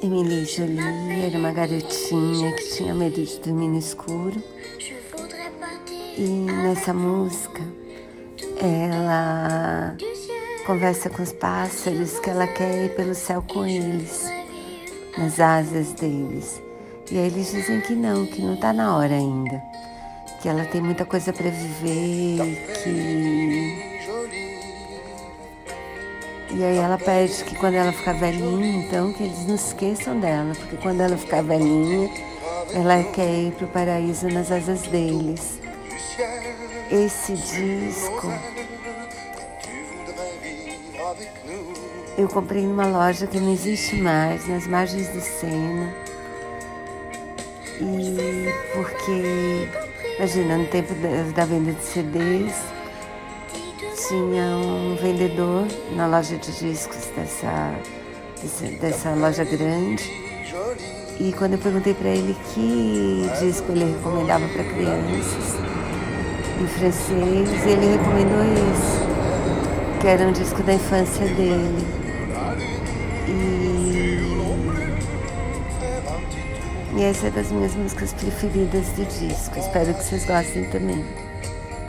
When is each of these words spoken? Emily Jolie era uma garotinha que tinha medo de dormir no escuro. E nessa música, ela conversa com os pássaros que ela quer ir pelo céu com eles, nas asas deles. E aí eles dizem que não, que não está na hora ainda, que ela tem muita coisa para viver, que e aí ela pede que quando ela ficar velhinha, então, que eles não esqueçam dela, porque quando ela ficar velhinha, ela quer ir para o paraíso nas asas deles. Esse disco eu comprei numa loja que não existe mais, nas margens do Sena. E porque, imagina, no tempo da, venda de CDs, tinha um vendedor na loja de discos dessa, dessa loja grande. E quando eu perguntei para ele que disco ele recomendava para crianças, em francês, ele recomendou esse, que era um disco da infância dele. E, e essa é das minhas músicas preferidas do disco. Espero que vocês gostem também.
Emily 0.00 0.44
Jolie 0.44 1.24
era 1.26 1.36
uma 1.36 1.50
garotinha 1.50 2.52
que 2.52 2.76
tinha 2.76 2.94
medo 2.94 3.20
de 3.20 3.38
dormir 3.40 3.66
no 3.66 3.78
escuro. 3.78 4.40
E 6.16 6.22
nessa 6.22 6.94
música, 6.94 7.60
ela 8.60 9.96
conversa 10.64 11.10
com 11.10 11.20
os 11.20 11.32
pássaros 11.32 12.20
que 12.20 12.30
ela 12.30 12.46
quer 12.46 12.84
ir 12.84 12.94
pelo 12.94 13.12
céu 13.14 13.42
com 13.42 13.66
eles, 13.66 14.30
nas 15.16 15.40
asas 15.40 15.92
deles. 15.94 16.62
E 17.10 17.18
aí 17.18 17.26
eles 17.26 17.50
dizem 17.50 17.80
que 17.80 17.94
não, 17.94 18.24
que 18.24 18.40
não 18.40 18.54
está 18.54 18.72
na 18.72 18.96
hora 18.96 19.14
ainda, 19.14 19.60
que 20.40 20.48
ela 20.48 20.64
tem 20.64 20.80
muita 20.80 21.04
coisa 21.04 21.32
para 21.32 21.50
viver, 21.50 22.38
que 22.84 23.88
e 26.50 26.64
aí 26.64 26.76
ela 26.76 26.98
pede 26.98 27.44
que 27.44 27.54
quando 27.56 27.74
ela 27.74 27.92
ficar 27.92 28.14
velhinha, 28.14 28.84
então, 28.84 29.12
que 29.12 29.22
eles 29.22 29.46
não 29.46 29.54
esqueçam 29.54 30.18
dela, 30.18 30.52
porque 30.54 30.76
quando 30.76 31.00
ela 31.00 31.16
ficar 31.16 31.42
velhinha, 31.42 32.10
ela 32.74 33.02
quer 33.12 33.32
ir 33.32 33.52
para 33.52 33.66
o 33.66 33.68
paraíso 33.68 34.28
nas 34.28 34.50
asas 34.50 34.82
deles. 34.82 35.60
Esse 36.90 37.34
disco 37.34 38.32
eu 42.18 42.28
comprei 42.28 42.66
numa 42.66 42.84
loja 42.84 43.28
que 43.28 43.38
não 43.38 43.52
existe 43.52 43.94
mais, 43.94 44.46
nas 44.48 44.66
margens 44.66 45.06
do 45.08 45.20
Sena. 45.20 45.94
E 47.80 48.48
porque, 48.74 49.68
imagina, 50.16 50.58
no 50.58 50.66
tempo 50.66 50.92
da, 51.32 51.44
venda 51.44 51.72
de 51.72 51.84
CDs, 51.84 52.56
tinha 53.96 54.56
um 54.56 54.96
vendedor 54.96 55.66
na 55.94 56.06
loja 56.06 56.36
de 56.36 56.52
discos 56.52 57.06
dessa, 57.16 57.74
dessa 58.80 59.10
loja 59.14 59.44
grande. 59.44 60.04
E 61.20 61.32
quando 61.32 61.54
eu 61.54 61.58
perguntei 61.58 61.94
para 61.94 62.08
ele 62.10 62.36
que 62.54 63.28
disco 63.40 63.72
ele 63.72 63.92
recomendava 63.92 64.46
para 64.48 64.64
crianças, 64.64 65.56
em 66.60 66.66
francês, 66.66 67.66
ele 67.66 67.96
recomendou 67.96 68.42
esse, 68.44 70.00
que 70.00 70.06
era 70.06 70.26
um 70.26 70.32
disco 70.32 70.62
da 70.62 70.74
infância 70.74 71.26
dele. 71.26 71.86
E, 73.26 74.18
e 76.96 77.02
essa 77.02 77.26
é 77.26 77.30
das 77.30 77.50
minhas 77.50 77.74
músicas 77.74 78.12
preferidas 78.12 78.86
do 78.90 79.04
disco. 79.04 79.58
Espero 79.58 79.94
que 79.94 80.04
vocês 80.04 80.24
gostem 80.24 80.64
também. 80.70 81.27